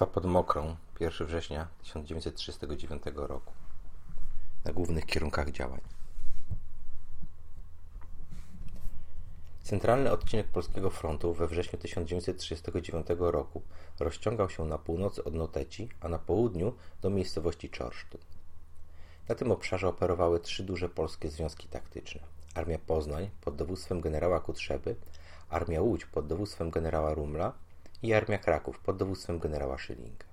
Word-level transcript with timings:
Bitwa 0.00 0.14
pod 0.14 0.24
Mokrą 0.24 0.76
1 1.00 1.26
września 1.26 1.68
1939 1.82 3.02
roku. 3.14 3.52
Na 4.64 4.72
głównych 4.72 5.06
kierunkach 5.06 5.50
działań. 5.50 5.80
Centralny 9.62 10.12
odcinek 10.12 10.48
Polskiego 10.48 10.90
Frontu 10.90 11.34
we 11.34 11.46
wrześniu 11.46 11.78
1939 11.78 13.06
roku 13.18 13.62
rozciągał 13.98 14.50
się 14.50 14.64
na 14.64 14.78
północy 14.78 15.24
od 15.24 15.34
Noteci, 15.34 15.88
a 16.00 16.08
na 16.08 16.18
południu 16.18 16.72
do 17.02 17.10
miejscowości 17.10 17.70
Czorsztyn. 17.70 18.20
Na 19.28 19.34
tym 19.34 19.52
obszarze 19.52 19.88
operowały 19.88 20.40
trzy 20.40 20.62
duże 20.62 20.88
polskie 20.88 21.30
związki 21.30 21.68
taktyczne. 21.68 22.20
Armia 22.54 22.78
Poznań 22.78 23.30
pod 23.40 23.56
dowództwem 23.56 24.00
generała 24.00 24.40
Kutrzeby, 24.40 24.96
Armia 25.48 25.80
Łódź 25.80 26.06
pod 26.06 26.26
dowództwem 26.26 26.70
generała 26.70 27.14
Rumla 27.14 27.52
i 28.02 28.14
Armia 28.14 28.38
Kraków 28.38 28.78
pod 28.78 28.96
dowództwem 28.96 29.38
generała 29.38 29.78
Szylinga. 29.78 30.24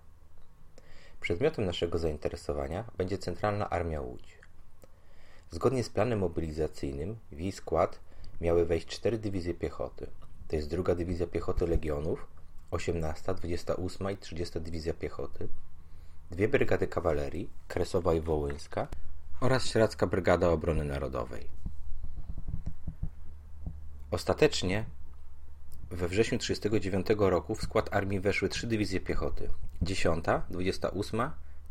Przedmiotem 1.22 1.66
naszego 1.66 1.98
zainteresowania 1.98 2.84
będzie 2.98 3.18
Centralna 3.18 3.70
Armia 3.70 4.02
Łódź. 4.02 4.38
Zgodnie 5.52 5.84
z 5.84 5.90
planem 5.90 6.20
mobilizacyjnym 6.20 7.18
w 7.32 7.40
jej 7.40 7.52
skład 7.52 8.00
miały 8.42 8.66
wejść 8.66 8.88
cztery 8.88 9.18
dywizje 9.18 9.54
piechoty, 9.54 10.08
to 10.48 10.56
jest 10.56 10.70
druga 10.70 10.96
dywizja 10.96 11.28
piechoty 11.28 11.68
Legionów, 11.68 12.28
18, 12.72 13.34
28 13.34 14.12
i 14.12 14.18
30 14.18 14.62
dywizja 14.62 14.94
piechoty, 14.94 15.48
dwie 16.32 16.48
brygady 16.48 16.88
kawalerii, 16.88 17.50
Kresowa 17.68 18.14
i 18.14 18.22
Wołyńska 18.22 18.88
oraz 19.42 19.66
Sieradzka 19.66 20.08
Brygada 20.08 20.50
Obrony 20.50 20.84
Narodowej. 20.84 21.48
Ostatecznie 24.12 24.86
we 25.92 26.08
wrześniu 26.08 26.38
1939 26.38 27.32
roku 27.32 27.56
w 27.56 27.62
skład 27.62 27.96
armii 27.96 28.20
weszły 28.20 28.50
trzy 28.50 28.68
dywizje 28.68 29.00
piechoty: 29.00 29.50
10, 29.82 30.26
28 30.50 31.22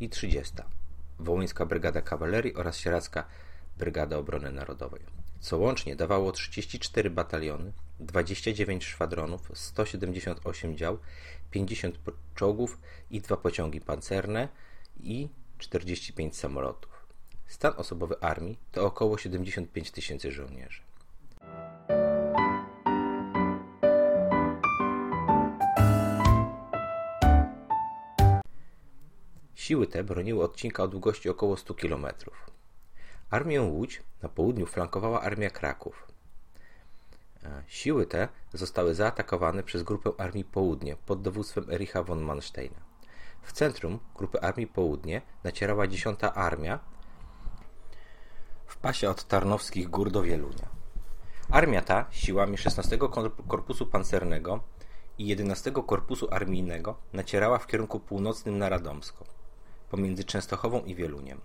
i 0.00 0.08
30, 0.08 0.54
Wołyńska 1.18 1.66
Brygada 1.66 2.02
Kawalerii 2.02 2.54
oraz 2.54 2.76
Sieradzka 2.76 3.24
Brygada 3.78 4.16
Obrony 4.16 4.52
Narodowej, 4.52 5.00
co 5.40 5.58
łącznie 5.58 5.96
dawało 5.96 6.32
34 6.32 7.10
bataliony, 7.10 7.72
29 8.00 8.84
szwadronów, 8.84 9.50
178 9.54 10.76
dział, 10.76 10.98
50 11.50 11.98
czołgów 12.34 12.78
i 13.10 13.20
dwa 13.20 13.36
pociągi 13.36 13.80
pancerne 13.80 14.48
i 15.00 15.28
45 15.58 16.36
samolotów. 16.36 17.06
Stan 17.46 17.72
osobowy 17.76 18.20
armii 18.20 18.58
to 18.72 18.86
około 18.86 19.18
75 19.18 19.90
tysięcy 19.90 20.32
żołnierzy. 20.32 20.85
Siły 29.66 29.86
te 29.86 30.04
broniły 30.04 30.44
odcinka 30.44 30.82
o 30.82 30.88
długości 30.88 31.28
około 31.28 31.56
100 31.56 31.74
km. 31.74 32.06
Armię 33.30 33.62
Łódź 33.62 34.02
na 34.22 34.28
południu 34.28 34.66
flankowała 34.66 35.20
Armia 35.20 35.50
Kraków. 35.50 36.06
E, 37.44 37.62
siły 37.66 38.06
te 38.06 38.28
zostały 38.54 38.94
zaatakowane 38.94 39.62
przez 39.62 39.82
grupę 39.82 40.10
Armii 40.18 40.44
Południe 40.44 40.96
pod 40.96 41.22
dowództwem 41.22 41.70
Ericha 41.70 42.02
von 42.02 42.20
Mansteina. 42.20 42.80
W 43.42 43.52
centrum 43.52 43.98
grupy 44.16 44.40
Armii 44.40 44.66
Południe 44.66 45.22
nacierała 45.44 45.86
10 45.86 46.20
Armia 46.34 46.78
w 48.66 48.76
pasie 48.76 49.10
od 49.10 49.24
Tarnowskich 49.24 49.90
Gór 49.90 50.10
do 50.10 50.22
Wielunia. 50.22 50.68
Armia 51.50 51.82
ta 51.82 52.06
siłami 52.10 52.58
16 52.58 52.98
Korpusu 53.48 53.86
Pancernego 53.86 54.60
i 55.18 55.26
11 55.26 55.72
Korpusu 55.86 56.28
Armijnego 56.30 56.98
nacierała 57.12 57.58
w 57.58 57.66
kierunku 57.66 58.00
północnym 58.00 58.58
na 58.58 58.68
Radomsko 58.68 59.35
pomiędzy 59.96 60.24
Częstochową 60.24 60.84
i 60.84 60.94
Wieluniem. 60.94 61.40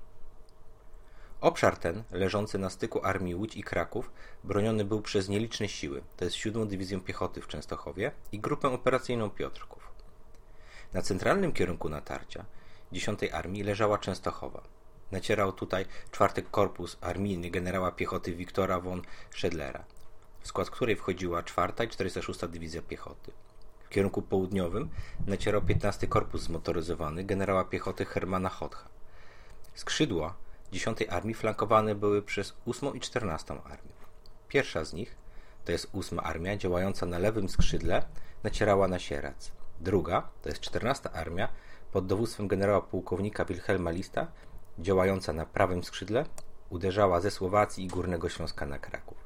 Obszar 1.41 1.77
ten, 1.77 2.03
leżący 2.11 2.57
na 2.57 2.69
styku 2.69 3.05
armii 3.05 3.35
Łódź 3.35 3.55
i 3.55 3.63
Kraków, 3.63 4.11
broniony 4.43 4.85
był 4.85 5.01
przez 5.01 5.29
nieliczne 5.29 5.69
siły, 5.69 6.01
to 6.17 6.25
jest 6.25 6.37
7 6.37 6.67
Dywizję 6.67 7.01
Piechoty 7.01 7.41
w 7.41 7.47
Częstochowie 7.47 8.11
i 8.31 8.39
grupę 8.39 8.67
operacyjną 8.67 9.29
Piotrków. 9.29 9.91
Na 10.93 11.01
centralnym 11.01 11.51
kierunku 11.53 11.89
natarcia 11.89 12.45
10 12.91 13.19
Armii 13.31 13.63
leżała 13.63 13.97
Częstochowa. 13.97 14.63
Nacierał 15.11 15.51
tutaj 15.51 15.85
czwarty 16.11 16.41
korpus 16.41 16.97
armijny 17.01 17.49
generała 17.49 17.91
piechoty 17.91 18.35
Wiktora 18.35 18.79
von 18.79 19.01
Schedlera, 19.29 19.83
w 20.41 20.47
skład 20.47 20.69
której 20.69 20.95
wchodziła 20.95 21.43
4 21.43 21.73
i 21.85 21.87
46 21.87 22.39
Dywizja 22.47 22.81
Piechoty 22.81 23.31
kierunku 23.91 24.21
południowym 24.21 24.89
nacierał 25.27 25.61
15 25.61 26.07
Korpus 26.07 26.41
Zmotoryzowany 26.41 27.23
generała 27.23 27.63
piechoty 27.63 28.05
Hermana 28.05 28.49
Hotcha. 28.49 28.89
Skrzydła 29.73 30.33
10 30.71 30.97
Armii 31.09 31.33
flankowane 31.33 31.95
były 31.95 32.21
przez 32.21 32.53
8 32.65 32.95
i 32.95 32.99
14 32.99 33.53
Armię. 33.53 33.91
Pierwsza 34.47 34.85
z 34.85 34.93
nich, 34.93 35.17
to 35.65 35.71
jest 35.71 35.89
8 35.93 36.19
Armia 36.19 36.57
działająca 36.57 37.05
na 37.05 37.19
lewym 37.19 37.49
skrzydle, 37.49 38.03
nacierała 38.43 38.87
na 38.87 38.99
Sierac. 38.99 39.51
Druga, 39.79 40.29
to 40.41 40.49
jest 40.49 40.61
14 40.61 41.09
Armia, 41.11 41.49
pod 41.91 42.07
dowództwem 42.07 42.47
generała 42.47 42.81
pułkownika 42.81 43.45
Wilhelma 43.45 43.91
Lista, 43.91 44.27
działająca 44.79 45.33
na 45.33 45.45
prawym 45.45 45.83
skrzydle, 45.83 46.25
uderzała 46.69 47.21
ze 47.21 47.31
Słowacji 47.31 47.85
i 47.85 47.87
Górnego 47.87 48.29
Śląska 48.29 48.65
na 48.65 48.79
Kraków. 48.79 49.17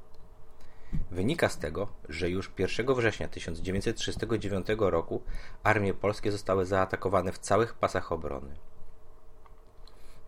Wynika 1.11 1.49
z 1.49 1.57
tego, 1.57 1.87
że 2.09 2.29
już 2.29 2.51
1 2.57 2.95
września 2.95 3.27
1939 3.27 4.67
roku 4.79 5.21
armie 5.63 5.93
polskie 5.93 6.31
zostały 6.31 6.65
zaatakowane 6.65 7.31
w 7.31 7.39
całych 7.39 7.73
pasach 7.73 8.11
obrony. 8.11 8.55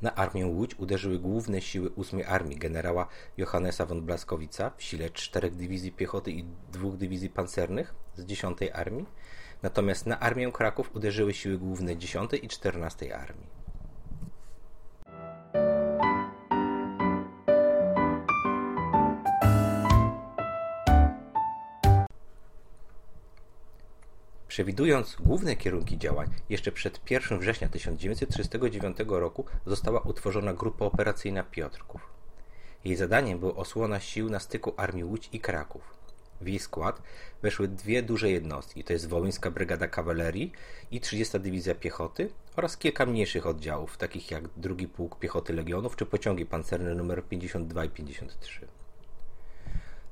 Na 0.01 0.15
armię 0.15 0.47
Łódź 0.47 0.75
uderzyły 0.75 1.19
główne 1.19 1.61
siły 1.61 1.91
8 1.95 2.21
Armii 2.27 2.57
generała 2.57 3.07
Johannesa 3.37 3.85
von 3.85 4.01
Blaskowica 4.01 4.71
w 4.77 4.83
sile 4.83 5.09
czterech 5.09 5.55
dywizji 5.55 5.91
piechoty 5.91 6.31
i 6.31 6.45
dwóch 6.71 6.97
dywizji 6.97 7.29
pancernych 7.29 7.95
z 8.15 8.25
10 8.25 8.57
Armii, 8.73 9.05
natomiast 9.63 10.05
na 10.05 10.19
armię 10.19 10.51
Kraków 10.51 10.95
uderzyły 10.95 11.33
siły 11.33 11.57
główne 11.57 11.97
10 11.97 12.31
i 12.41 12.47
14 12.47 13.17
Armii. 13.17 13.56
Przewidując 24.57 25.15
główne 25.19 25.55
kierunki 25.55 25.97
działań, 25.97 26.29
jeszcze 26.49 26.71
przed 26.71 27.11
1 27.11 27.39
września 27.39 27.69
1939 27.69 28.97
roku 29.07 29.45
została 29.65 29.99
utworzona 29.99 30.53
Grupa 30.53 30.85
Operacyjna 30.85 31.43
Piotrków. 31.43 32.01
Jej 32.85 32.95
zadaniem 32.95 33.39
było 33.39 33.55
osłona 33.55 33.99
sił 33.99 34.29
na 34.29 34.39
styku 34.39 34.73
Armii 34.77 35.03
Łódź 35.03 35.29
i 35.33 35.39
Kraków. 35.39 35.81
W 36.41 36.47
jej 36.47 36.59
skład 36.59 37.01
weszły 37.41 37.67
dwie 37.67 38.03
duże 38.03 38.29
jednostki, 38.29 38.83
to 38.83 38.93
jest 38.93 39.09
Wołyńska 39.09 39.51
Brygada 39.51 39.87
Kawalerii 39.87 40.51
i 40.91 41.01
30 41.01 41.39
Dywizja 41.39 41.75
Piechoty 41.75 42.29
oraz 42.55 42.77
kilka 42.77 43.05
mniejszych 43.05 43.47
oddziałów, 43.47 43.97
takich 43.97 44.31
jak 44.31 44.47
drugi 44.47 44.87
Pułk 44.87 45.19
Piechoty 45.19 45.53
Legionów 45.53 45.95
czy 45.95 46.05
pociągi 46.05 46.45
pancerne 46.45 46.91
nr 46.91 47.23
52 47.27 47.85
i 47.85 47.89
53. 47.89 48.67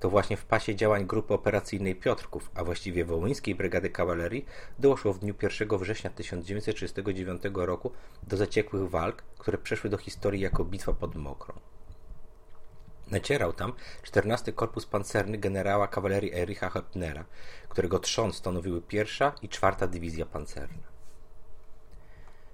To 0.06 0.10
właśnie 0.10 0.38
w 0.38 0.46
pasie 0.46 0.76
działań 0.76 1.06
Grupy 1.06 1.34
Operacyjnej 1.34 1.96
Piotrków, 1.96 2.52
a 2.56 2.64
właściwie 2.64 3.06
Wołyńskiej 3.06 3.56
Brygady 3.56 3.90
Kawalerii, 3.90 4.46
doszło 4.80 5.14
w 5.14 5.20
dniu 5.20 5.34
1 5.42 5.78
września 5.78 6.10
1939 6.10 7.42
roku 7.54 7.92
do 8.24 8.38
zaciekłych 8.38 8.90
walk, 8.90 9.24
które 9.38 9.57
przeszły 9.57 9.90
do 9.90 9.98
historii 9.98 10.42
jako 10.42 10.66
bitwa 10.66 10.94
pod 10.94 11.16
Mokrą. 11.16 11.60
Nacierał 13.12 13.54
tam 13.54 13.74
14 14.04 14.54
Korpus 14.54 14.86
Pancerny 14.86 15.38
generała 15.38 15.88
kawalerii 15.88 16.36
Ericha 16.36 16.69
Hepnera, 16.69 17.25
którego 17.69 18.00
trzon 18.00 18.34
stanowiły 18.34 18.81
pierwsza 18.81 19.34
i 19.42 19.50
czwarta 19.50 19.88
dywizja 19.88 20.25
pancerna. 20.25 20.88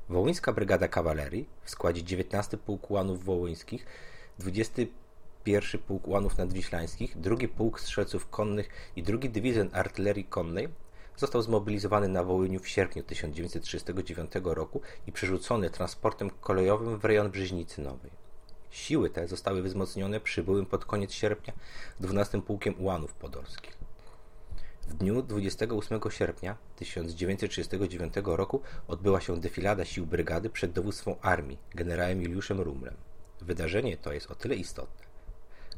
Wołyńska 0.09 0.53
Brygada 0.53 0.87
Kawalerii 0.87 1.49
w 1.63 1.69
składzie 1.69 2.03
19 2.03 2.57
pułk 2.57 2.91
ułanów 2.91 3.23
wołyńskich, 3.23 3.85
20 4.39 4.81
pierwszy 5.43 5.77
pułk 5.77 6.07
ułanów 6.07 6.37
nadwiślańskich, 6.37 7.17
drugi 7.17 7.47
pułk 7.47 7.79
strzelców 7.79 8.29
konnych 8.29 8.69
i 8.95 9.03
drugi 9.03 9.29
dywizjon 9.29 9.69
artylerii 9.73 10.25
konnej 10.25 10.69
został 11.17 11.41
zmobilizowany 11.41 12.07
na 12.07 12.23
Wołyniu 12.23 12.59
w 12.59 12.67
sierpniu 12.67 13.03
1939 13.03 14.31
roku 14.43 14.81
i 15.07 15.11
przerzucony 15.11 15.69
transportem 15.69 16.29
kolejowym 16.29 16.99
w 16.99 17.05
rejon 17.05 17.31
Brzeźnicy 17.31 17.81
Nowej. 17.81 18.11
Siły 18.71 19.09
te 19.09 19.27
zostały 19.27 19.63
wzmocnione 19.63 20.19
przybyłym 20.19 20.65
pod 20.65 20.85
koniec 20.85 21.11
sierpnia 21.11 21.53
12 21.99 22.41
Pułkiem 22.41 22.75
Ułanów 22.79 23.13
Podolskich. 23.13 23.81
W 24.87 24.93
dniu 24.93 25.21
28 25.21 25.99
sierpnia 26.09 26.57
1939 26.75 28.13
roku 28.23 28.61
odbyła 28.87 29.21
się 29.21 29.39
defilada 29.39 29.85
sił 29.85 30.05
brygady 30.05 30.49
przed 30.49 30.71
dowództwem 30.71 31.15
armii 31.21 31.57
generałem 31.75 32.21
Juliuszem 32.21 32.61
Rumlem. 32.61 32.95
Wydarzenie 33.41 33.97
to 33.97 34.13
jest 34.13 34.31
o 34.31 34.35
tyle 34.35 34.55
istotne, 34.55 35.05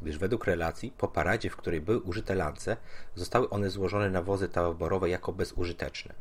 gdyż 0.04 0.18
według 0.18 0.46
relacji 0.46 0.94
po 0.98 1.08
paradzie, 1.08 1.50
w 1.50 1.56
której 1.56 1.82
były 1.82 2.00
użyte 2.00 2.36
lance, 2.36 2.78
zostały 3.16 3.50
one 3.50 3.70
złożone 3.70 4.10
na 4.10 4.22
wozy 4.22 4.50
taborowe 4.50 5.10
jako 5.10 5.34
bezużyteczne. 5.34 6.14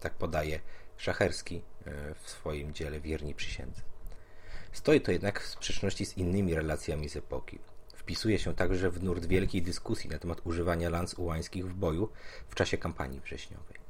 Tak 0.00 0.14
podaje 0.14 0.60
szacherski 0.96 1.62
e, 1.86 2.14
w 2.14 2.30
swoim 2.30 2.74
dziele 2.74 3.00
Wierni 3.00 3.34
Przysiędze. 3.34 3.82
Stoi 4.72 5.00
to 5.00 5.12
jednak 5.12 5.40
w 5.40 5.46
sprzeczności 5.46 6.06
z 6.06 6.16
innymi 6.16 6.54
relacjami 6.54 7.08
z 7.08 7.16
epoki. 7.16 7.58
Wpisuje 7.94 8.38
się 8.38 8.54
także 8.54 8.90
w 8.90 9.02
nurt 9.02 9.26
wielkiej 9.26 9.62
dyskusji 9.62 10.10
na 10.10 10.18
temat 10.18 10.46
używania 10.46 10.90
lans 10.90 11.14
ułańskich 11.14 11.66
w 11.66 11.74
boju 11.74 12.08
w 12.48 12.54
czasie 12.54 12.78
kampanii 12.78 13.20
wrześniowej. 13.20 13.87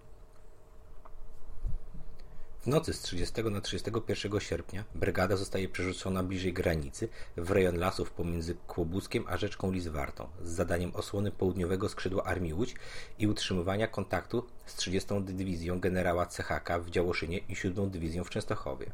W 2.63 2.67
nocy 2.67 2.93
z 2.93 3.01
30 3.01 3.43
na 3.43 3.61
31 3.61 4.41
sierpnia 4.41 4.85
brygada 4.95 5.37
zostaje 5.37 5.69
przerzucona 5.69 6.23
bliżej 6.23 6.53
granicy 6.53 7.09
w 7.37 7.51
rejon 7.51 7.79
lasów 7.79 8.11
pomiędzy 8.11 8.55
Kłobuskiem 8.67 9.25
a 9.29 9.37
rzeczką 9.37 9.73
Lizwartą 9.73 10.29
z 10.43 10.51
zadaniem 10.51 10.97
osłony 10.97 11.31
południowego 11.31 11.89
skrzydła 11.89 12.25
Armii 12.25 12.55
Łódź 12.55 12.75
i 13.19 13.27
utrzymywania 13.27 13.87
kontaktu 13.87 14.47
z 14.67 14.75
30 14.75 15.09
Dywizją 15.21 15.81
generała 15.81 16.27
CHK 16.27 16.81
w 16.81 16.91
Działoszynie 16.91 17.39
i 17.39 17.57
7 17.57 17.91
Dywizją 17.91 18.25
w 18.25 18.31
Częstochowie. 18.31 18.91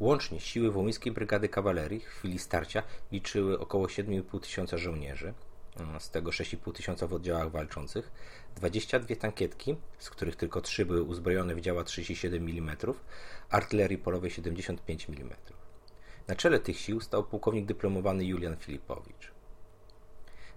Łącznie 0.00 0.40
siły 0.40 0.70
Wołyńskiej 0.70 1.12
Brygady 1.12 1.48
Kawalerii 1.48 2.00
w 2.00 2.06
chwili 2.06 2.38
starcia 2.38 2.82
liczyły 3.12 3.58
około 3.58 3.86
7,5 3.86 4.40
tysiąca 4.40 4.78
żołnierzy, 4.78 5.34
z 5.98 6.10
tego 6.10 6.30
6,5 6.30 6.72
tysiąca 6.72 7.06
w 7.06 7.12
oddziałach 7.12 7.50
walczących, 7.50 8.12
22 8.56 9.16
tankietki, 9.16 9.76
z 9.98 10.10
których 10.10 10.36
tylko 10.36 10.60
3 10.60 10.86
były 10.86 11.02
uzbrojone 11.02 11.54
w 11.54 11.60
działa 11.60 11.84
37 11.84 12.48
mm, 12.48 12.76
artylerii 13.50 13.98
polowej 13.98 14.30
75 14.30 15.08
mm. 15.08 15.36
Na 16.28 16.34
czele 16.34 16.58
tych 16.58 16.78
sił 16.78 17.00
stał 17.00 17.24
pułkownik 17.24 17.66
dyplomowany 17.66 18.24
Julian 18.24 18.56
Filipowicz. 18.56 19.30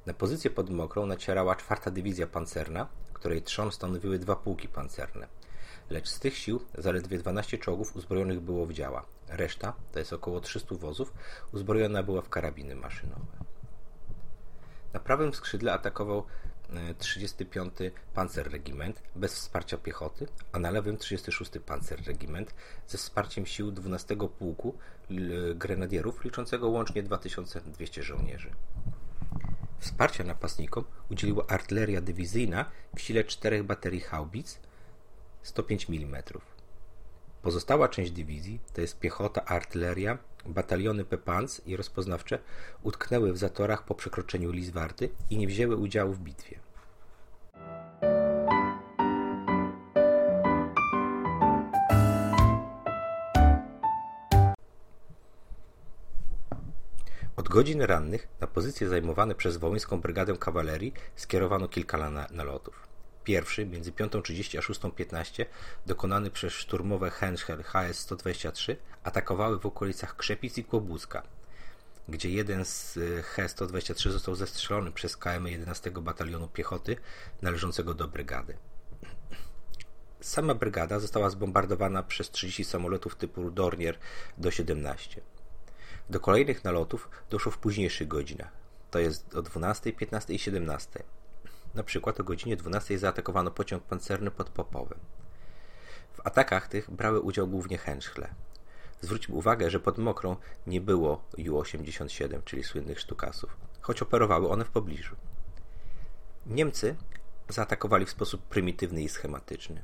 Na 0.06 0.14
pozycję 0.14 0.52
pod 0.52 0.70
Mokrą 0.70 1.06
nacierała 1.06 1.56
czwarta 1.56 1.92
dywizja 1.92 2.28
pancerna, 2.28 2.88
której 3.14 3.42
trzon 3.42 3.72
stanowiły 3.72 4.20
dwa 4.20 4.36
pułki 4.36 4.68
pancerne. 4.68 5.28
Lecz 5.90 6.10
z 6.10 6.20
tych 6.20 6.38
sił 6.38 6.60
zaledwie 6.78 7.18
12 7.18 7.58
czołgów 7.58 7.96
uzbrojonych 7.96 8.40
było 8.40 8.66
w 8.66 8.74
działa. 8.74 9.06
Reszta, 9.28 9.74
to 9.92 10.00
jest 10.00 10.14
około 10.14 10.40
300 10.40 10.76
wozów, 10.76 11.14
uzbrojona 11.54 12.04
była 12.04 12.22
w 12.22 12.30
karabiny 12.30 12.76
maszynowe. 12.76 13.49
Na 14.94 15.00
prawym 15.00 15.34
skrzydle 15.34 15.74
atakował 15.74 16.26
35. 16.98 17.82
E, 17.82 17.92
Panzerregiment 18.14 19.02
bez 19.16 19.34
wsparcia 19.34 19.78
piechoty, 19.78 20.28
a 20.52 20.60
na 20.60 20.72
lewym 20.72 20.98
36. 20.98 21.52
Panzerregiment 21.66 22.54
ze 22.88 22.98
wsparciem 22.98 23.46
sił 23.46 23.72
12 23.72 24.16
Pułku 24.40 24.78
Grenadierów 25.56 26.24
liczącego 26.24 26.70
łącznie 26.70 27.04
2200 27.04 28.04
żołnierzy. 28.04 28.52
Wsparcia 29.80 30.24
napastnikom 30.24 30.84
udzieliła 31.12 31.46
artyleria 31.48 32.02
dywizyjna 32.02 32.66
w 32.96 33.02
sile 33.02 33.24
czterech 33.24 33.64
baterii 33.64 34.02
haubic 34.02 34.60
105 35.42 35.88
mm. 35.90 36.24
Pozostała 37.42 37.88
część 37.88 38.12
dywizji, 38.12 38.60
to 38.74 38.82
jest 38.82 39.00
piechota, 39.00 39.46
artyleria, 39.46 40.18
bataliony 40.46 41.06
Pepans 41.06 41.62
i 41.66 41.76
rozpoznawcze, 41.76 42.40
utknęły 42.84 43.34
w 43.34 43.38
zatorach 43.38 43.84
po 43.84 43.96
przekroczeniu 43.96 44.52
Lizwarty 44.52 45.10
i 45.30 45.38
nie 45.38 45.48
wzięły 45.48 45.76
udziału 45.76 46.14
w 46.14 46.20
bitwie. 46.20 46.60
Od 57.36 57.50
godzin 57.50 57.82
rannych 57.82 58.28
na 58.42 58.48
pozycje 58.48 58.90
zajmowane 58.90 59.36
przez 59.36 59.58
Wołyńską 59.58 60.02
Brygadę 60.02 60.38
Kawalerii 60.38 60.94
skierowano 61.16 61.68
kilka 61.68 62.28
nalotów. 62.32 62.89
Pierwszy, 63.24 63.66
między 63.66 63.92
5.30 63.92 64.58
a 64.58 64.62
6.15, 64.62 65.46
dokonany 65.86 66.32
przez 66.32 66.54
szturmowe 66.54 67.10
Henschel 67.10 67.62
HS-123, 67.62 68.76
atakowały 69.04 69.60
w 69.60 69.66
okolicach 69.66 70.16
Krzepic 70.16 70.58
i 70.58 70.64
Kłobuska, 70.64 71.24
gdzie 72.10 72.30
jeden 72.30 72.66
z 72.66 72.98
e, 72.98 73.22
H-123 73.22 74.10
został 74.10 74.36
zestrzelony 74.36 74.92
przez 74.92 75.18
KM 75.18 75.48
11 75.48 75.92
Batalionu 75.92 76.48
Piechoty 76.48 76.98
należącego 77.42 77.94
do 77.94 78.08
brygady. 78.08 78.58
Sama 80.22 80.56
brygada 80.56 81.00
została 81.00 81.30
zbombardowana 81.30 82.04
przez 82.04 82.32
30 82.32 82.64
samolotów 82.64 83.16
typu 83.16 83.52
Dornier 83.52 83.98
do 84.38 84.52
17. 84.52 85.22
Do 86.10 86.20
kolejnych 86.20 86.64
nalotów 86.64 87.10
doszło 87.30 87.52
w 87.52 87.58
późniejszych 87.58 88.08
godzinach, 88.08 88.52
to 88.92 89.00
jest 89.00 89.36
o 89.36 89.42
12, 89.42 89.94
15 89.94 90.34
i 90.34 90.40
17. 90.40 91.04
Na 91.76 91.84
przykład 91.84 92.20
o 92.20 92.24
godzinie 92.24 92.58
12 92.58 93.00
zaatakowano 93.00 93.52
pociąg 93.52 93.84
pancerny 93.84 94.32
pod 94.32 94.50
Popowem. 94.50 95.00
W 96.14 96.28
atakach 96.28 96.68
tych 96.68 96.92
brały 96.92 97.22
udział 97.22 97.48
głównie 97.48 97.78
Henschle. 97.78 98.30
Zwróćmy 99.02 99.36
uwagę, 99.36 99.70
że 99.70 99.80
pod 99.80 99.98
Mokrą 99.98 100.36
nie 100.68 100.82
było 100.82 101.24
Ju-87, 101.38 102.44
czyli 102.44 102.64
słynnych 102.64 103.00
sztukasów, 103.00 103.58
choć 103.82 104.02
operowały 104.02 104.50
one 104.50 104.66
w 104.66 104.70
pobliżu. 104.70 105.16
Niemcy 106.46 106.96
zaatakowali 107.50 108.06
w 108.06 108.10
sposób 108.10 108.44
prymitywny 108.44 109.02
i 109.02 109.10
schematyczny. 109.10 109.84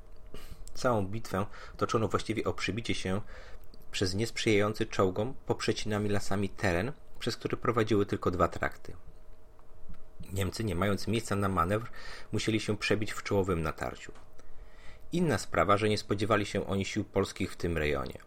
Całą 0.73 1.07
bitwę 1.07 1.45
toczono 1.77 2.07
właściwie 2.07 2.43
o 2.43 2.53
przybicie 2.53 2.95
się 2.95 3.21
przez 3.91 4.15
niesprzyjający 4.15 4.85
czołgom 4.85 5.33
poprzecinami 5.45 6.09
lasami 6.09 6.49
teren, 6.49 6.91
przez 7.19 7.37
który 7.37 7.57
prowadziły 7.57 8.05
tylko 8.05 8.31
dwa 8.31 8.47
trakty. 8.47 8.95
Niemcy, 10.33 10.63
nie 10.63 10.75
mając 10.75 11.07
miejsca 11.07 11.35
na 11.35 11.49
manewr, 11.49 11.91
musieli 12.31 12.59
się 12.59 12.77
przebić 12.77 13.11
w 13.11 13.23
czołowym 13.23 13.61
natarciu. 13.61 14.11
Inna 15.11 15.37
sprawa, 15.37 15.77
że 15.77 15.89
nie 15.89 15.97
spodziewali 15.97 16.45
się 16.45 16.67
oni 16.67 16.85
sił 16.85 17.03
polskich 17.03 17.51
w 17.51 17.55
tym 17.55 17.77
rejonie. 17.77 18.17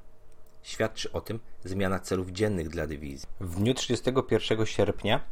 Świadczy 0.62 1.12
o 1.12 1.20
tym 1.20 1.40
zmiana 1.64 1.98
celów 1.98 2.30
dziennych 2.30 2.68
dla 2.68 2.86
dywizji. 2.86 3.28
W 3.40 3.56
dniu 3.56 3.74
31 3.74 4.66
sierpnia 4.66 5.24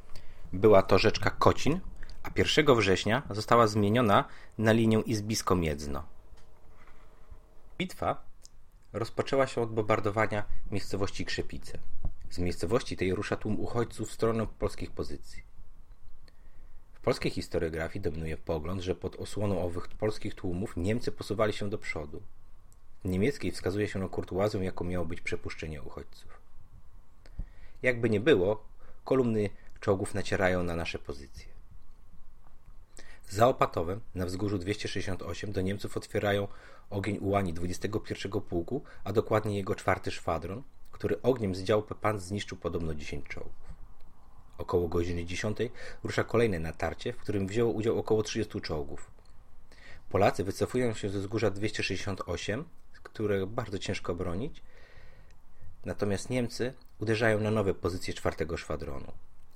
była 0.52 0.82
to 0.82 0.98
rzeczka 0.98 1.30
Kocin, 1.30 1.80
a 2.22 2.30
1 2.36 2.76
września 2.76 3.22
została 3.30 3.66
zmieniona 3.66 4.24
na 4.58 4.72
linię 4.72 5.00
Izbisko-Miedzno. 5.00 6.02
Bitwa 7.78 8.24
rozpoczęła 8.92 9.46
się 9.46 9.60
od 9.60 9.72
bombardowania 9.72 10.44
miejscowości 10.70 11.24
Krzepice. 11.24 11.78
Z 12.30 12.38
miejscowości 12.38 12.96
tej 12.96 13.14
rusza 13.14 13.36
tłum 13.36 13.60
uchodźców 13.60 14.08
w 14.08 14.12
stronę 14.12 14.46
polskich 14.58 14.90
pozycji 14.90 15.55
polskiej 17.06 17.30
historiografii 17.30 18.02
dominuje 18.02 18.36
pogląd, 18.36 18.80
że 18.80 18.94
pod 18.94 19.16
osłoną 19.16 19.62
owych 19.62 19.88
polskich 19.88 20.34
tłumów 20.34 20.76
Niemcy 20.76 21.12
posuwali 21.12 21.52
się 21.52 21.70
do 21.70 21.78
przodu. 21.78 22.22
W 23.04 23.08
niemieckiej 23.08 23.52
wskazuje 23.52 23.88
się 23.88 23.98
na 23.98 24.08
kurtuazję, 24.08 24.64
jaką 24.64 24.84
miało 24.84 25.06
być 25.06 25.20
przepuszczenie 25.20 25.82
uchodźców. 25.82 26.40
Jakby 27.82 28.10
nie 28.10 28.20
było, 28.20 28.64
kolumny 29.04 29.50
czołgów 29.80 30.14
nacierają 30.14 30.62
na 30.62 30.76
nasze 30.76 30.98
pozycje. 30.98 31.46
Za 33.28 33.48
Opatowem, 33.48 34.00
na 34.14 34.26
wzgórzu 34.26 34.58
268, 34.58 35.52
do 35.52 35.60
Niemców 35.60 35.96
otwierają 35.96 36.48
ogień 36.90 37.18
ułani 37.18 37.52
21 37.52 38.32
Pułku, 38.42 38.82
a 39.04 39.12
dokładnie 39.12 39.56
jego 39.56 39.74
czwarty 39.74 40.10
szwadron, 40.10 40.62
który 40.92 41.22
ogniem 41.22 41.54
z 41.54 41.62
działu 41.62 41.82
Pepan 41.82 42.18
zniszczył 42.18 42.58
podobno 42.58 42.94
10 42.94 43.26
czołgów. 43.28 43.65
Około 44.58 44.88
godziny 44.88 45.24
10 45.24 45.58
rusza 46.04 46.24
kolejne 46.24 46.58
natarcie, 46.58 47.12
w 47.12 47.16
którym 47.16 47.46
wzięło 47.46 47.72
udział 47.72 47.98
około 47.98 48.22
30 48.22 48.60
czołgów. 48.60 49.10
Polacy 50.08 50.44
wycofują 50.44 50.94
się 50.94 51.08
ze 51.08 51.18
wzgórza 51.18 51.50
268, 51.50 52.64
które 53.02 53.46
bardzo 53.46 53.78
ciężko 53.78 54.14
bronić, 54.14 54.62
natomiast 55.84 56.30
Niemcy 56.30 56.72
uderzają 57.00 57.40
na 57.40 57.50
nowe 57.50 57.74
pozycje 57.74 58.14
czwartego 58.14 58.56
szwadronu. 58.56 59.12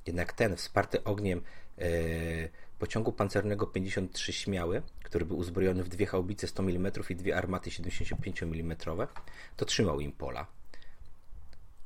Jednak 0.06 0.32
ten, 0.32 0.56
wsparty 0.56 1.04
ogniem 1.04 1.42
e, 1.78 1.88
pociągu 2.78 3.12
pancernego 3.12 3.66
53 3.66 4.32
Śmiały, 4.32 4.82
który 5.02 5.24
był 5.24 5.38
uzbrojony 5.38 5.84
w 5.84 5.88
dwie 5.88 6.06
haubice 6.06 6.46
100 6.46 6.62
mm 6.62 6.92
i 7.10 7.16
dwie 7.16 7.36
armaty 7.36 7.70
75 7.70 8.42
mm, 8.42 8.76
to 9.56 9.64
trzymał 9.64 10.00
im 10.00 10.12
pola. 10.12 10.46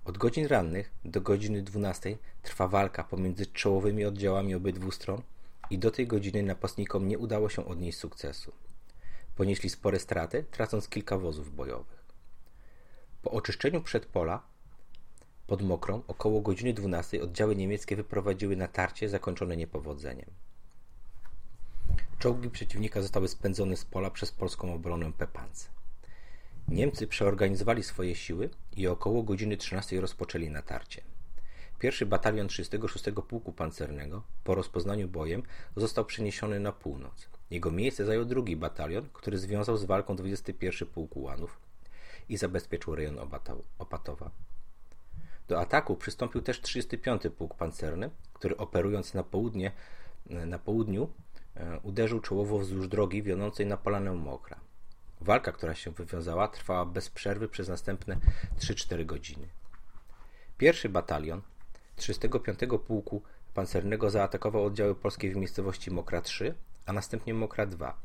Od 0.04 0.18
godzin 0.18 0.46
rannych 0.46 0.92
do 1.04 1.20
godziny 1.20 1.62
12 1.62 2.18
trwa 2.42 2.68
walka 2.68 3.04
pomiędzy 3.04 3.46
czołowymi 3.46 4.04
oddziałami 4.04 4.54
obydwu 4.54 4.90
stron 4.90 5.22
i 5.70 5.78
do 5.78 5.90
tej 5.90 6.06
godziny 6.06 6.42
napastnikom 6.42 7.08
nie 7.08 7.18
udało 7.18 7.48
się 7.48 7.66
odnieść 7.66 7.98
sukcesu. 7.98 8.52
Ponieśli 9.36 9.70
spore 9.70 9.98
straty, 9.98 10.44
tracąc 10.50 10.88
kilka 10.88 11.18
wozów 11.18 11.54
bojowych. 11.54 12.04
Po 13.22 13.30
oczyszczeniu 13.30 13.82
przedpola 13.82 14.42
pod 15.46 15.62
Mokrą 15.62 16.02
około 16.08 16.40
godziny 16.40 16.74
12 16.74 17.22
oddziały 17.22 17.56
niemieckie 17.56 17.96
wyprowadziły 17.96 18.56
natarcie 18.56 19.08
zakończone 19.08 19.56
niepowodzeniem. 19.56 20.30
Czołgi 22.18 22.50
przeciwnika 22.50 23.02
zostały 23.02 23.28
spędzone 23.28 23.76
z 23.76 23.84
pola 23.84 24.10
przez 24.10 24.32
polską 24.32 24.74
obronę 24.74 25.12
Pepance. 25.12 25.68
Niemcy 26.68 27.06
przeorganizowali 27.06 27.82
swoje 27.82 28.14
siły 28.14 28.50
i 28.76 28.86
około 28.86 29.22
godziny 29.22 29.56
13 29.56 30.00
rozpoczęli 30.00 30.50
natarcie. 30.50 31.02
Pierwszy 31.78 32.06
batalion 32.06 32.48
36 32.48 33.04
Pułku 33.28 33.52
Pancernego 33.52 34.22
po 34.44 34.54
rozpoznaniu 34.54 35.08
bojem 35.08 35.42
został 35.76 36.04
przeniesiony 36.04 36.60
na 36.60 36.72
północ. 36.72 37.28
Jego 37.50 37.70
miejsce 37.70 38.04
zajął 38.04 38.24
drugi 38.24 38.56
batalion, 38.56 39.08
który 39.12 39.38
związał 39.38 39.76
z 39.76 39.84
walką 39.84 40.16
21 40.16 40.88
Pułk 40.88 41.16
Ułanów 41.16 41.58
i 42.28 42.36
zabezpieczył 42.36 42.94
rejon 42.94 43.18
Opatowa. 43.78 44.30
Do 45.48 45.60
ataku 45.60 45.96
przystąpił 45.96 46.42
też 46.42 46.60
35 46.60 47.22
Pułk 47.38 47.54
Pancerny, 47.54 48.10
który 48.32 48.56
operując 48.56 49.14
na, 49.14 49.22
południe, 49.22 49.72
na 50.26 50.58
południu 50.58 51.08
e, 51.56 51.80
uderzył 51.82 52.20
czołowo 52.20 52.58
wzdłuż 52.58 52.88
drogi 52.88 53.22
wiodącej 53.22 53.66
na 53.66 53.76
Polanę 53.76 54.12
Mokra. 54.12 54.60
Walka, 55.20 55.52
która 55.52 55.74
się 55.74 55.90
wywiązała, 55.90 56.48
trwała 56.48 56.84
bez 56.84 57.10
przerwy 57.10 57.48
przez 57.48 57.68
następne 57.68 58.16
3-4 58.58 59.06
godziny. 59.06 59.48
Pierwszy 60.58 60.88
batalion 60.88 61.42
35 61.96 62.58
Pułku 62.86 63.22
Pancernego 63.54 64.10
zaatakował 64.10 64.64
oddziały 64.64 64.94
polskie 64.94 65.30
w 65.30 65.36
miejscowości 65.36 65.90
Mokra 65.90 66.20
3, 66.20 66.54
a 66.86 66.92
następnie 66.92 67.34
Mokra 67.34 67.66
2. 67.66 67.96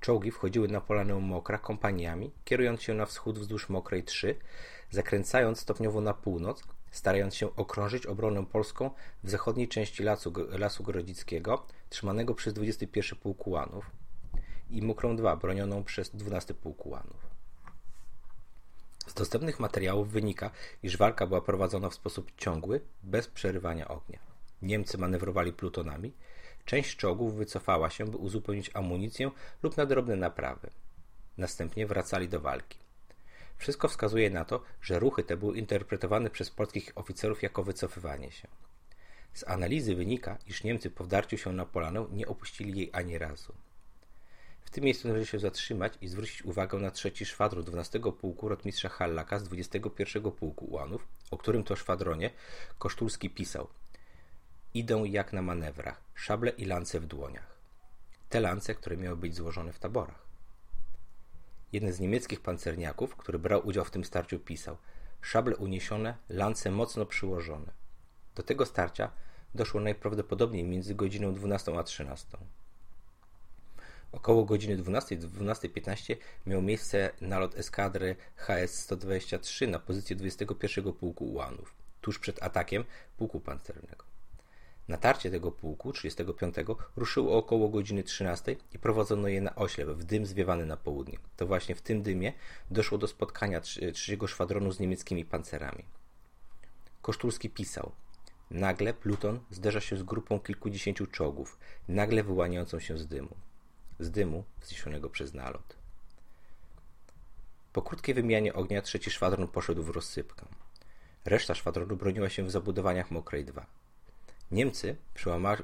Czołgi 0.00 0.30
wchodziły 0.30 0.68
na 0.68 0.80
Polanę 0.80 1.14
Mokra 1.14 1.58
kompaniami, 1.58 2.32
kierując 2.44 2.82
się 2.82 2.94
na 2.94 3.06
wschód 3.06 3.38
wzdłuż 3.38 3.68
Mokrej 3.68 4.04
3, 4.04 4.34
zakręcając 4.90 5.60
stopniowo 5.60 6.00
na 6.00 6.14
północ, 6.14 6.64
starając 6.90 7.34
się 7.34 7.56
okrążyć 7.56 8.06
obronę 8.06 8.46
polską 8.46 8.90
w 9.24 9.30
zachodniej 9.30 9.68
części 9.68 10.02
Lasu, 10.02 10.32
Lasu 10.50 10.82
Grodzickiego, 10.82 11.66
trzymanego 11.88 12.34
przez 12.34 12.54
21 12.54 13.18
Pułk 13.18 13.46
Ułanów 13.46 14.01
i 14.72 14.82
Mokrą 14.82 15.16
2, 15.16 15.36
bronioną 15.36 15.84
przez 15.84 16.10
12 16.10 16.54
Pułk 16.54 16.86
Ułanów. 16.86 17.26
Z 19.06 19.14
dostępnych 19.14 19.60
materiałów 19.60 20.10
wynika, 20.10 20.50
iż 20.82 20.96
walka 20.96 21.26
była 21.26 21.40
prowadzona 21.40 21.88
w 21.88 21.94
sposób 21.94 22.32
ciągły, 22.36 22.80
bez 23.02 23.28
przerywania 23.28 23.88
ognia. 23.88 24.18
Niemcy 24.62 24.98
manewrowali 24.98 25.52
plutonami, 25.52 26.12
część 26.64 26.96
czołgów 26.96 27.34
wycofała 27.34 27.90
się, 27.90 28.04
by 28.04 28.16
uzupełnić 28.16 28.70
amunicję 28.74 29.30
lub 29.62 29.76
na 29.76 29.86
drobne 29.86 30.16
naprawy. 30.16 30.70
Następnie 31.38 31.86
wracali 31.86 32.28
do 32.28 32.40
walki. 32.40 32.78
Wszystko 33.56 33.88
wskazuje 33.88 34.30
na 34.30 34.44
to, 34.44 34.62
że 34.82 34.98
ruchy 34.98 35.22
te 35.22 35.36
były 35.36 35.58
interpretowane 35.58 36.30
przez 36.30 36.50
polskich 36.50 36.92
oficerów 36.94 37.42
jako 37.42 37.62
wycofywanie 37.62 38.30
się. 38.30 38.48
Z 39.34 39.48
analizy 39.48 39.94
wynika, 39.94 40.38
iż 40.46 40.64
Niemcy 40.64 40.90
po 40.90 41.04
wdarciu 41.04 41.38
się 41.38 41.52
na 41.52 41.66
Polanę 41.66 42.06
nie 42.10 42.28
opuścili 42.28 42.78
jej 42.78 42.90
ani 42.92 43.18
razu. 43.18 43.54
Tym 44.72 44.84
miejscu 44.84 45.08
należy 45.08 45.26
się 45.26 45.38
zatrzymać 45.38 45.92
i 46.00 46.08
zwrócić 46.08 46.42
uwagę 46.42 46.78
na 46.78 46.90
trzeci 46.90 47.26
szwadron 47.26 47.64
12 47.64 48.00
Pułku 48.00 48.48
Rotmistrza 48.48 48.88
Hallaka 48.88 49.38
z 49.38 49.44
21 49.44 50.32
Pułku 50.32 50.64
Ułanów, 50.64 51.08
o 51.30 51.38
którym 51.38 51.64
to 51.64 51.76
szwadronie 51.76 52.30
Kosztulski 52.78 53.30
pisał 53.30 53.68
Idą 54.74 55.04
jak 55.04 55.32
na 55.32 55.42
manewrach, 55.42 56.00
szable 56.14 56.50
i 56.50 56.64
lance 56.64 57.00
w 57.00 57.06
dłoniach. 57.06 57.56
Te 58.28 58.40
lance, 58.40 58.74
które 58.74 58.96
miały 58.96 59.16
być 59.16 59.34
złożone 59.34 59.72
w 59.72 59.78
taborach. 59.78 60.26
Jeden 61.72 61.92
z 61.92 62.00
niemieckich 62.00 62.40
pancerniaków, 62.40 63.16
który 63.16 63.38
brał 63.38 63.66
udział 63.66 63.84
w 63.84 63.90
tym 63.90 64.04
starciu, 64.04 64.38
pisał: 64.38 64.76
Szable 65.20 65.56
uniesione, 65.56 66.14
lance 66.28 66.70
mocno 66.70 67.06
przyłożone. 67.06 67.72
Do 68.34 68.42
tego 68.42 68.66
starcia 68.66 69.10
doszło 69.54 69.80
najprawdopodobniej 69.80 70.64
między 70.64 70.94
godziną 70.94 71.34
12 71.34 71.78
a 71.78 71.82
13. 71.82 72.38
Około 74.12 74.44
godziny 74.44 74.78
12-12.15 74.78 76.16
miał 76.46 76.62
miejsce 76.62 77.10
nalot 77.20 77.58
eskadry 77.58 78.16
HS-123 78.46 79.68
na 79.68 79.78
pozycję 79.78 80.16
21 80.16 80.92
Pułku 80.92 81.24
Ułanów, 81.24 81.74
tuż 82.00 82.18
przed 82.18 82.42
atakiem 82.42 82.84
Pułku 83.16 83.40
Pancernego. 83.40 84.04
Natarcie 84.88 85.30
tego 85.30 85.52
pułku 85.52 85.92
35 85.92 86.54
ruszyło 86.96 87.38
około 87.38 87.68
godziny 87.68 88.02
13 88.02 88.56
i 88.72 88.78
prowadzono 88.78 89.28
je 89.28 89.40
na 89.40 89.54
oślep, 89.54 89.88
w 89.88 90.04
dym 90.04 90.26
zwiewany 90.26 90.66
na 90.66 90.76
południe. 90.76 91.18
To 91.36 91.46
właśnie 91.46 91.74
w 91.74 91.82
tym 91.82 92.02
dymie 92.02 92.32
doszło 92.70 92.98
do 92.98 93.08
spotkania 93.08 93.60
trzeciego 93.60 94.26
szwadronu 94.26 94.72
z 94.72 94.80
niemieckimi 94.80 95.24
pancerami. 95.24 95.84
Kosztulski 97.02 97.50
pisał 97.50 97.92
Nagle 98.50 98.94
Pluton 98.94 99.40
zderza 99.50 99.80
się 99.80 99.96
z 99.96 100.02
grupą 100.02 100.40
kilkudziesięciu 100.40 101.06
czołgów, 101.06 101.58
nagle 101.88 102.22
wyłaniającą 102.22 102.80
się 102.80 102.98
z 102.98 103.06
dymu. 103.06 103.36
Z 104.02 104.10
dymu 104.10 104.44
wzniesionego 104.60 105.10
przez 105.10 105.34
nalot. 105.34 105.76
Po 107.72 107.82
krótkiej 107.82 108.14
wymianie 108.14 108.54
ognia 108.54 108.82
trzeci 108.82 109.10
szwadron 109.10 109.48
poszedł 109.48 109.82
w 109.82 109.90
rozsypkę. 109.90 110.46
Reszta 111.24 111.54
szwadronu 111.54 111.96
broniła 111.96 112.28
się 112.28 112.44
w 112.44 112.50
zabudowaniach 112.50 113.10
Mokrej 113.10 113.44
2. 113.44 113.66
Niemcy, 114.50 114.96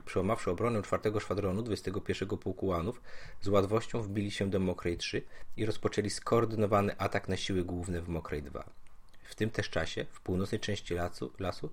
przełamawszy 0.05 0.51
obronę 0.51 0.83
czwartego 0.83 1.21
szwadronu 1.21 1.63
21 1.63 2.29
Pułku 2.29 2.67
Łanów, 2.67 3.03
z 3.41 3.49
łatwością 3.49 4.03
wbili 4.03 4.31
się 4.31 4.51
do 4.51 4.61
Mokrej 4.61 4.97
3 4.97 5.23
i 5.57 5.67
rozpoczęli 5.67 6.11
skoordynowany 6.11 6.99
atak 6.99 7.29
na 7.29 7.37
siły 7.37 7.65
główne 7.65 8.03
w 8.03 8.09
Mokrej 8.09 8.43
2. 8.43 8.71
W 9.23 9.35
tym 9.35 9.51
też 9.51 9.71
czasie, 9.71 10.07
w 10.13 10.21
północnej 10.21 10.61
części 10.61 10.95
lasu, 10.95 11.33
lasu 11.39 11.71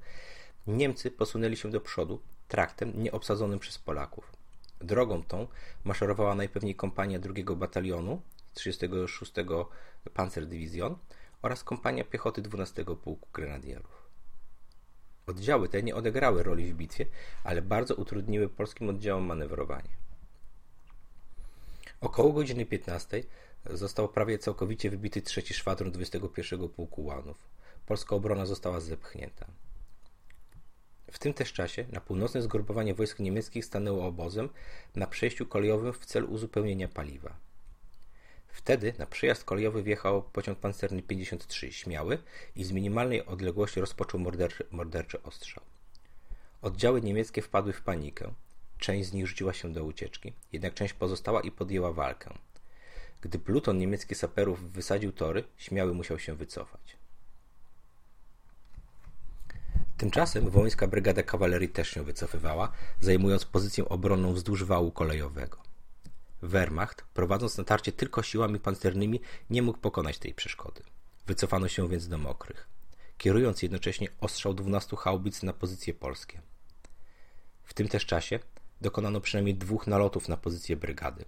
Niemcy 0.68 1.12
posunęli 1.12 1.58
się 1.58 1.72
do 1.72 1.82
przodu 1.82 2.22
traktem 2.48 3.04
nieobsadzonym 3.04 3.60
przez 3.60 3.78
Polaków. 3.78 4.45
Drogą 4.82 5.24
tą 5.24 5.48
maszerowała 5.84 6.36
najpewniej 6.36 6.76
kompania 6.76 7.20
drugiego 7.20 7.56
batalionu 7.56 8.22
36 8.54 9.34
Panzerdywizjon 10.14 10.98
oraz 11.42 11.64
kompania 11.64 12.04
piechoty 12.04 12.42
12 12.42 12.86
Pułku 12.86 13.28
Grenadierów. 13.34 14.06
Oddziały 15.28 15.70
te 15.70 15.84
nie 15.84 15.96
odegrały 15.96 16.44
roli 16.44 16.74
w 16.74 16.76
bitwie, 16.76 17.06
ale 17.44 17.62
bardzo 17.62 17.96
utrudniły 17.96 18.50
polskim 18.50 18.90
oddziałom 18.90 19.24
manewrowanie. 19.24 19.90
Około 22.02 22.34
godziny 22.34 22.66
15 22.66 23.24
został 23.70 24.10
prawie 24.10 24.40
całkowicie 24.40 24.90
wybity 24.90 25.22
trzeci 25.22 25.54
szwadron 25.54 25.92
21 25.92 26.70
Pułku 26.70 27.06
Łanów. 27.06 27.38
Polska 27.86 28.16
obrona 28.16 28.46
została 28.46 28.80
zepchnięta. 28.80 29.46
W 31.16 31.20
tym 31.20 31.34
też 31.34 31.54
czasie 31.54 31.86
na 31.92 32.02
północne 32.02 32.42
zgrupowanie 32.42 32.94
wojsk 32.94 33.20
niemieckich 33.20 33.66
stanęło 33.66 34.06
obozem 34.06 34.50
na 34.96 35.08
przejściu 35.08 35.46
kolejowym 35.46 35.94
w 35.94 36.06
celu 36.06 36.28
uzupełnienia 36.28 36.88
paliwa. 36.88 37.36
Wtedy 38.48 38.94
na 38.98 39.06
przejazd 39.06 39.44
kolejowy 39.44 39.84
wjechał 39.84 40.24
pociąg 40.24 40.60
pancerny 40.60 41.02
53 41.02 41.72
Śmiały 41.72 42.18
i 42.56 42.64
z 42.64 42.72
minimalnej 42.72 43.26
odległości 43.26 43.80
rozpoczął 43.80 44.20
morderczy, 44.20 44.66
morderczy 44.72 45.24
ostrzał. 45.24 45.64
Oddziały 46.62 47.02
niemieckie 47.02 47.42
wpadły 47.42 47.74
w 47.74 47.82
panikę. 47.82 48.34
Część 48.78 49.10
z 49.10 49.14
nich 49.14 49.28
rzuciła 49.28 49.54
się 49.54 49.74
do 49.74 49.84
ucieczki, 49.84 50.34
jednak 50.52 50.74
część 50.74 50.94
pozostała 50.94 51.42
i 51.42 51.52
podjęła 51.52 51.92
walkę. 51.92 52.34
Gdy 53.22 53.40
pluton 53.40 53.78
niemiecki 53.78 54.16
saperów 54.16 54.72
wysadził 54.72 55.12
tory, 55.12 55.44
Śmiały 55.58 55.94
musiał 55.94 56.20
się 56.20 56.36
wycofać. 56.36 57.05
Tymczasem 59.98 60.50
wołyńska 60.50 60.88
brygada 60.88 61.24
kawalerii 61.24 61.70
też 61.70 61.90
się 61.90 62.04
wycofywała, 62.04 62.72
zajmując 63.00 63.46
pozycję 63.46 63.90
obronną 63.90 64.34
wzdłuż 64.34 64.64
wału 64.64 64.92
kolejowego. 64.92 65.58
Wehrmacht, 66.42 67.04
prowadząc 67.14 67.58
natarcie 67.58 67.92
tylko 67.92 68.24
siłami 68.24 68.60
pancernymi, 68.60 69.22
nie 69.50 69.62
mógł 69.62 69.80
pokonać 69.80 70.18
tej 70.18 70.34
przeszkody. 70.34 70.84
Wycofano 71.28 71.68
się 71.68 71.90
więc 71.90 72.08
do 72.08 72.18
Mokrych, 72.18 72.68
kierując 73.18 73.62
jednocześnie 73.62 74.08
ostrzał 74.22 74.54
12 74.54 74.98
haubic 74.98 75.44
na 75.44 75.54
pozycje 75.54 75.94
polskie. 75.94 76.42
W 77.64 77.74
tym 77.74 77.88
też 77.88 78.06
czasie 78.06 78.40
dokonano 78.82 79.22
przynajmniej 79.22 79.56
dwóch 79.56 79.88
nalotów 79.88 80.30
na 80.30 80.38
pozycję 80.38 80.76
brygady. 80.76 81.26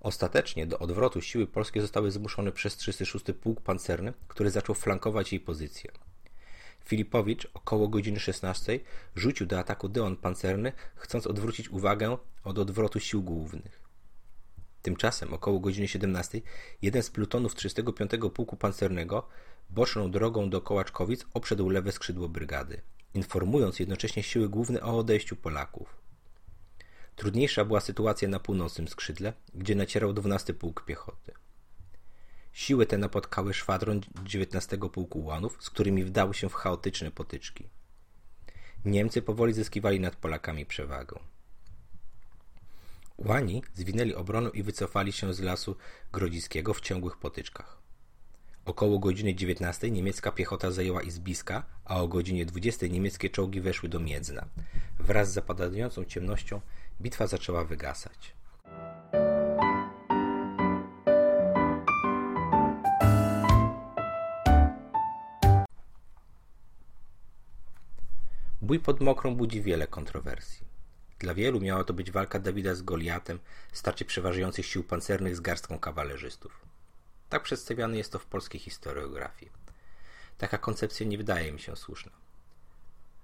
Ostatecznie 0.00 0.66
do 0.66 0.78
odwrotu 0.78 1.20
siły 1.20 1.46
polskie 1.46 1.80
zostały 1.80 2.10
zmuszone 2.10 2.52
przez 2.52 2.76
36 2.76 3.24
Pułk 3.40 3.60
Pancerny, 3.60 4.12
który 4.28 4.50
zaczął 4.50 4.74
flankować 4.74 5.32
jej 5.32 5.40
pozycję. 5.40 5.90
Filipowicz 6.88 7.48
około 7.54 7.88
godziny 7.88 8.20
16 8.20 8.80
rzucił 9.16 9.46
do 9.46 9.58
ataku 9.58 9.88
deon 9.88 10.16
pancerny, 10.16 10.72
chcąc 10.96 11.26
odwrócić 11.26 11.68
uwagę 11.68 12.18
od 12.44 12.58
odwrotu 12.58 13.00
sił 13.00 13.22
głównych. 13.22 13.82
Tymczasem 14.82 15.34
około 15.34 15.60
godziny 15.60 15.88
17 15.88 16.40
jeden 16.82 17.02
z 17.02 17.10
plutonów 17.10 17.54
35 17.54 18.10
Pułku 18.34 18.56
Pancernego 18.56 19.28
boczną 19.70 20.10
drogą 20.10 20.50
do 20.50 20.60
Kołaczkowic 20.60 21.26
obszedł 21.34 21.68
lewe 21.68 21.92
skrzydło 21.92 22.28
brygady, 22.28 22.80
informując 23.14 23.80
jednocześnie 23.80 24.22
siły 24.22 24.48
główne 24.48 24.82
o 24.82 24.98
odejściu 24.98 25.36
Polaków. 25.36 25.96
Trudniejsza 27.16 27.64
była 27.64 27.80
sytuacja 27.80 28.28
na 28.28 28.40
północnym 28.40 28.88
skrzydle, 28.88 29.32
gdzie 29.54 29.74
nacierał 29.74 30.12
12 30.12 30.54
Pułk 30.54 30.84
Piechoty. 30.84 31.32
Siły 32.58 32.86
te 32.86 32.98
napotkały 32.98 33.54
szwadron 33.54 34.00
19 34.24 34.78
Pułku 34.78 35.24
Łanów, 35.24 35.56
z 35.60 35.70
którymi 35.70 36.04
wdały 36.04 36.34
się 36.34 36.48
w 36.48 36.54
chaotyczne 36.54 37.10
potyczki. 37.10 37.68
Niemcy 38.84 39.22
powoli 39.22 39.52
zyskiwali 39.52 40.00
nad 40.00 40.16
Polakami 40.16 40.66
przewagę. 40.66 41.18
Łani 43.18 43.62
zwinęli 43.74 44.14
obronę 44.14 44.50
i 44.54 44.62
wycofali 44.62 45.12
się 45.12 45.34
z 45.34 45.40
lasu 45.40 45.76
grodziskiego 46.12 46.74
w 46.74 46.80
ciągłych 46.80 47.16
potyczkach. 47.16 47.78
Około 48.64 48.98
godziny 48.98 49.34
19 49.34 49.90
niemiecka 49.90 50.32
piechota 50.32 50.70
zajęła 50.70 51.02
Izbiska, 51.02 51.66
a 51.84 52.00
o 52.00 52.08
godzinie 52.08 52.46
20 52.46 52.86
niemieckie 52.86 53.30
czołgi 53.30 53.60
weszły 53.60 53.88
do 53.88 54.00
Miedzna. 54.00 54.46
Wraz 54.98 55.30
z 55.30 55.34
zapadającą 55.34 56.04
ciemnością 56.04 56.60
bitwa 57.00 57.26
zaczęła 57.26 57.64
wygasać. 57.64 58.34
Bój 68.62 68.80
pod 68.80 69.00
Mokrą 69.00 69.34
budzi 69.34 69.62
wiele 69.62 69.86
kontrowersji. 69.86 70.66
Dla 71.18 71.34
wielu 71.34 71.60
miała 71.60 71.84
to 71.84 71.94
być 71.94 72.10
walka 72.10 72.38
Dawida 72.38 72.74
z 72.74 72.82
Goliatem, 72.82 73.38
starcie 73.72 74.04
przeważających 74.04 74.66
sił 74.66 74.84
pancernych 74.84 75.36
z 75.36 75.40
garstką 75.40 75.78
kawalerzystów. 75.78 76.60
Tak 77.28 77.42
przedstawiane 77.42 77.96
jest 77.96 78.12
to 78.12 78.18
w 78.18 78.26
polskiej 78.26 78.60
historiografii. 78.60 79.52
Taka 80.38 80.58
koncepcja 80.58 81.06
nie 81.06 81.18
wydaje 81.18 81.52
mi 81.52 81.60
się 81.60 81.76
słuszna. 81.76 82.12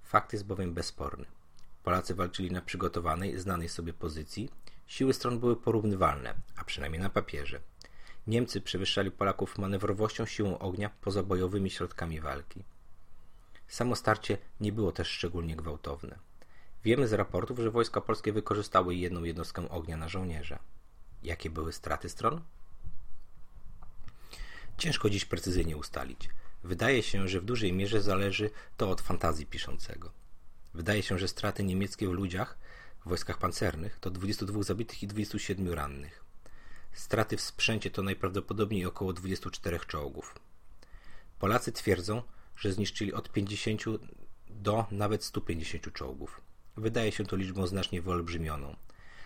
Fakt 0.03 0.33
jest 0.33 0.45
bowiem 0.45 0.73
bezsporny. 0.73 1.25
Polacy 1.83 2.15
walczyli 2.15 2.51
na 2.51 2.61
przygotowanej, 2.61 3.39
znanej 3.39 3.69
sobie 3.69 3.93
pozycji. 3.93 4.49
Siły 4.87 5.13
stron 5.13 5.39
były 5.39 5.55
porównywalne, 5.55 6.35
a 6.55 6.63
przynajmniej 6.63 7.01
na 7.01 7.09
papierze. 7.09 7.59
Niemcy 8.27 8.61
przewyższali 8.61 9.11
Polaków 9.11 9.57
manewrowością, 9.57 10.25
siłą 10.25 10.59
ognia, 10.59 10.89
pozabojowymi 10.89 11.69
środkami 11.69 12.21
walki. 12.21 12.63
Samo 13.67 13.95
starcie 13.95 14.37
nie 14.59 14.71
było 14.71 14.91
też 14.91 15.07
szczególnie 15.07 15.55
gwałtowne. 15.55 16.19
Wiemy 16.83 17.07
z 17.07 17.13
raportów, 17.13 17.59
że 17.59 17.71
wojska 17.71 18.01
polskie 18.01 18.33
wykorzystały 18.33 18.95
jedną 18.95 19.23
jednostkę 19.23 19.69
ognia 19.69 19.97
na 19.97 20.09
żołnierza. 20.09 20.59
Jakie 21.23 21.49
były 21.49 21.73
straty 21.73 22.09
stron? 22.09 22.41
Ciężko 24.77 25.09
dziś 25.09 25.25
precyzyjnie 25.25 25.77
ustalić. 25.77 26.29
Wydaje 26.63 27.03
się, 27.03 27.27
że 27.27 27.41
w 27.41 27.45
dużej 27.45 27.73
mierze 27.73 28.01
zależy 28.01 28.49
to 28.77 28.89
od 28.89 29.01
fantazji 29.01 29.45
piszącego. 29.45 30.11
Wydaje 30.73 31.03
się, 31.03 31.17
że 31.19 31.27
straty 31.27 31.63
niemieckie 31.63 32.07
w 32.07 32.11
ludziach 32.11 32.57
w 33.05 33.09
wojskach 33.09 33.37
pancernych 33.37 33.99
to 33.99 34.09
22 34.09 34.63
zabitych 34.63 35.03
i 35.03 35.07
27 35.07 35.73
rannych. 35.73 36.23
Straty 36.93 37.37
w 37.37 37.41
sprzęcie 37.41 37.91
to 37.91 38.03
najprawdopodobniej 38.03 38.85
około 38.85 39.13
24 39.13 39.79
czołgów. 39.79 40.35
Polacy 41.39 41.71
twierdzą, 41.71 42.23
że 42.57 42.73
zniszczyli 42.73 43.13
od 43.13 43.31
50 43.31 43.83
do 44.49 44.85
nawet 44.91 45.23
150 45.23 45.93
czołgów. 45.93 46.41
Wydaje 46.77 47.11
się 47.11 47.25
to 47.25 47.35
liczbą 47.35 47.67
znacznie 47.67 48.01
wyolbrzymioną. 48.01 48.75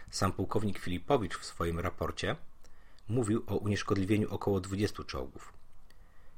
Sam 0.09 0.33
pułkownik 0.33 0.79
Filipowicz 0.79 1.37
w 1.37 1.45
swoim 1.45 1.79
raporcie 1.79 2.35
mówił 3.07 3.43
o 3.47 3.55
unieszkodliwieniu 3.55 4.29
około 4.29 4.59
20 4.59 5.03
czołgów. 5.03 5.53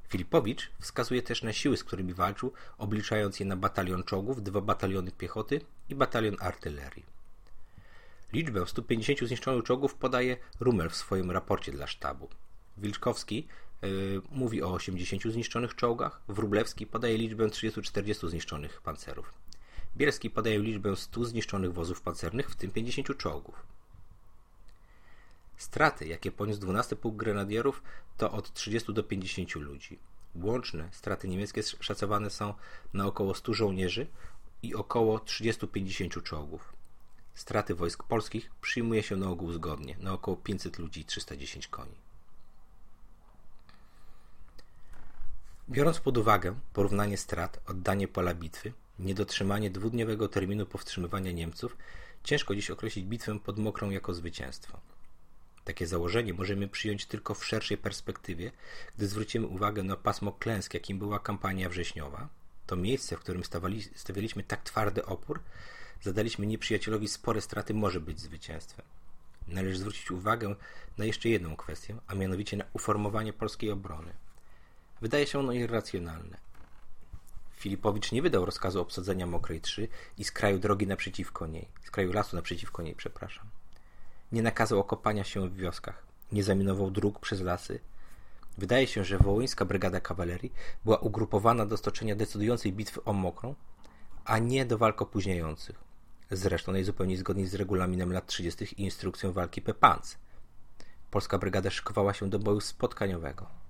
Filipowicz 0.08 0.70
wskazuje 0.80 1.22
też 1.22 1.42
na 1.42 1.52
siły, 1.52 1.76
z 1.76 1.84
którymi 1.84 2.14
walczył, 2.14 2.52
obliczając 2.78 3.40
je 3.40 3.46
na 3.46 3.56
batalion 3.56 4.04
czołgów, 4.04 4.42
dwa 4.42 4.60
bataliony 4.60 5.12
piechoty 5.12 5.60
i 5.88 5.94
batalion 5.94 6.36
artylerii. 6.40 7.06
Liczbę 8.32 8.66
150 8.66 9.28
zniszczonych 9.28 9.64
czołgów 9.64 9.94
podaje 9.94 10.36
Rummel 10.60 10.90
w 10.90 10.96
swoim 10.96 11.30
raporcie 11.30 11.72
dla 11.72 11.86
sztabu. 11.86 12.28
Wilczkowski 12.76 13.48
mówi 14.30 14.62
o 14.62 14.72
80 14.72 15.22
zniszczonych 15.22 15.74
czołgach, 15.74 16.20
Wróblewski 16.28 16.86
podaje 16.86 17.18
liczbę 17.18 17.46
30-40 17.46 18.28
zniszczonych 18.28 18.80
pancerów. 18.80 19.34
Bielski 19.96 20.30
podaje 20.30 20.58
liczbę 20.58 20.96
100 20.96 21.24
zniszczonych 21.24 21.72
wozów 21.72 22.00
pancernych, 22.00 22.50
w 22.50 22.56
tym 22.56 22.70
50 22.70 23.18
czołgów. 23.18 23.66
Straty, 25.56 26.06
jakie 26.06 26.32
poniósł 26.32 26.60
12 26.60 26.96
pułk 26.96 27.16
grenadierów, 27.16 27.82
to 28.16 28.32
od 28.32 28.52
30 28.52 28.92
do 28.92 29.02
50 29.02 29.54
ludzi. 29.54 29.98
Łączne 30.34 30.88
straty 30.92 31.28
niemieckie 31.28 31.62
szacowane 31.62 32.30
są 32.30 32.54
na 32.94 33.06
około 33.06 33.34
100 33.34 33.54
żołnierzy 33.54 34.06
i 34.62 34.74
około 34.74 35.18
30-50 35.18 36.22
czołgów. 36.22 36.72
Straty 37.34 37.74
wojsk 37.74 38.02
polskich 38.02 38.50
przyjmuje 38.60 39.02
się 39.02 39.16
na 39.16 39.28
ogół 39.28 39.52
zgodnie, 39.52 39.96
na 40.00 40.12
około 40.12 40.36
500 40.36 40.78
ludzi 40.78 41.00
i 41.00 41.04
310 41.04 41.68
koni. 41.68 41.94
Biorąc 45.72 46.00
pod 46.00 46.18
uwagę 46.18 46.54
porównanie 46.72 47.16
strat, 47.16 47.60
oddanie 47.66 48.08
pola 48.08 48.34
bitwy, 48.34 48.72
niedotrzymanie 48.98 49.70
dwudniowego 49.70 50.28
terminu 50.28 50.66
powstrzymywania 50.66 51.32
Niemców, 51.32 51.76
ciężko 52.24 52.54
dziś 52.54 52.70
określić 52.70 53.04
bitwę 53.04 53.38
pod 53.38 53.58
Mokrą 53.58 53.90
jako 53.90 54.14
zwycięstwo. 54.14 54.80
Takie 55.64 55.86
założenie 55.86 56.34
możemy 56.34 56.68
przyjąć 56.68 57.06
tylko 57.06 57.34
w 57.34 57.44
szerszej 57.44 57.78
perspektywie, 57.78 58.50
gdy 58.96 59.06
zwrócimy 59.06 59.46
uwagę 59.46 59.82
na 59.82 59.96
pasmo 59.96 60.32
klęsk, 60.32 60.74
jakim 60.74 60.98
była 60.98 61.18
kampania 61.18 61.68
wrześniowa. 61.68 62.28
To 62.66 62.76
miejsce, 62.76 63.16
w 63.16 63.20
którym 63.20 63.44
stawali, 63.44 63.82
stawialiśmy 63.82 64.42
tak 64.42 64.62
twardy 64.62 65.06
opór, 65.06 65.40
zadaliśmy 66.02 66.46
nieprzyjacielowi 66.46 67.08
spore 67.08 67.40
straty, 67.40 67.74
może 67.74 68.00
być 68.00 68.20
zwycięstwem. 68.20 68.86
Należy 69.48 69.78
zwrócić 69.78 70.10
uwagę 70.10 70.54
na 70.98 71.04
jeszcze 71.04 71.28
jedną 71.28 71.56
kwestię, 71.56 71.96
a 72.06 72.14
mianowicie 72.14 72.56
na 72.56 72.64
uformowanie 72.72 73.32
polskiej 73.32 73.70
obrony. 73.70 74.12
Wydaje 75.02 75.26
się 75.26 75.38
ono 75.38 75.52
irracjonalne. 75.52 76.36
Filipowicz 77.52 78.12
nie 78.12 78.22
wydał 78.22 78.44
rozkazu 78.44 78.80
obsadzenia 78.80 79.26
Mokrej 79.26 79.60
3 79.60 79.88
i 80.18 80.24
z 80.24 80.32
kraju 80.32 80.58
drogi 80.58 80.86
naprzeciwko 80.86 81.46
niej, 81.46 81.68
z 81.84 81.90
kraju 81.90 82.12
lasu 82.12 82.36
naprzeciwko 82.36 82.82
niej, 82.82 82.94
przepraszam. 82.94 83.46
Nie 84.32 84.42
nakazał 84.42 84.80
okopania 84.80 85.24
się 85.24 85.48
w 85.48 85.56
wioskach, 85.56 86.06
nie 86.32 86.44
zaminował 86.44 86.90
dróg 86.90 87.20
przez 87.20 87.40
lasy. 87.40 87.80
Wydaje 88.58 88.86
się, 88.86 89.04
że 89.04 89.18
wołyńska 89.18 89.64
brygada 89.64 90.00
kawalerii 90.00 90.52
była 90.84 90.98
ugrupowana 90.98 91.66
do 91.66 91.76
stoczenia 91.76 92.16
decydującej 92.16 92.72
bitwy 92.72 93.04
o 93.04 93.12
Mokrą, 93.12 93.54
a 94.24 94.38
nie 94.38 94.66
do 94.66 94.78
walk 94.78 95.02
opóźniających. 95.02 95.76
Zresztą 96.30 96.72
najzupełniej 96.72 97.16
zgodnie 97.16 97.48
z 97.48 97.54
regulaminem 97.54 98.12
lat 98.12 98.26
30. 98.26 98.64
i 98.64 98.82
instrukcją 98.82 99.32
walki 99.32 99.62
Pepanc. 99.62 100.16
Polska 101.10 101.38
brygada 101.38 101.70
szykowała 101.70 102.14
się 102.14 102.30
do 102.30 102.38
boju 102.38 102.60
spotkaniowego. 102.60 103.61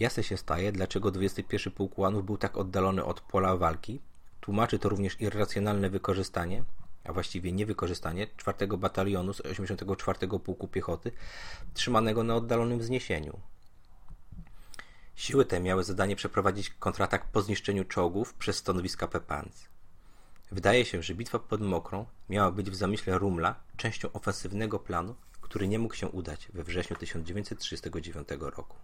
Jasne 0.00 0.22
się 0.22 0.36
staje, 0.36 0.72
dlaczego 0.72 1.10
21 1.10 1.72
Pułk 1.72 1.98
Ułanów 1.98 2.26
był 2.26 2.38
tak 2.38 2.56
oddalony 2.56 3.04
od 3.04 3.20
pola 3.20 3.56
walki. 3.56 4.00
Tłumaczy 4.40 4.78
to 4.78 4.88
również 4.88 5.20
irracjonalne 5.20 5.90
wykorzystanie, 5.90 6.64
a 7.04 7.12
właściwie 7.12 7.52
niewykorzystanie 7.52 8.26
4 8.36 8.66
batalionu 8.66 9.32
z 9.34 9.40
84 9.40 10.28
Pułku 10.28 10.68
Piechoty, 10.68 11.12
trzymanego 11.74 12.24
na 12.24 12.36
oddalonym 12.36 12.78
wzniesieniu. 12.78 13.40
Siły 15.14 15.44
te 15.44 15.60
miały 15.60 15.84
zadanie 15.84 16.16
przeprowadzić 16.16 16.70
kontratak 16.70 17.26
po 17.26 17.42
zniszczeniu 17.42 17.84
czołgów 17.84 18.34
przez 18.34 18.56
stanowiska 18.56 19.08
Pepanc. 19.08 19.52
Wydaje 20.52 20.84
się, 20.84 21.02
że 21.02 21.14
bitwa 21.14 21.38
pod 21.38 21.60
Mokrą 21.60 22.06
miała 22.28 22.50
być 22.50 22.70
w 22.70 22.74
zamyśle 22.74 23.18
Rumla 23.18 23.54
częścią 23.76 24.12
ofensywnego 24.12 24.78
planu, 24.78 25.14
który 25.40 25.68
nie 25.68 25.78
mógł 25.78 25.94
się 25.94 26.08
udać 26.08 26.48
we 26.54 26.64
wrześniu 26.64 26.96
1939 26.96 28.28
roku. 28.40 28.76